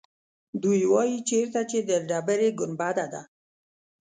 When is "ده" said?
3.13-3.21